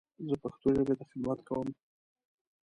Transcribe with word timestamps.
زه 0.27 0.35
پښتو 0.43 0.67
ژبې 0.75 0.93
ته 0.99 1.05
خدمت 1.09 1.39
کوم. 1.47 1.67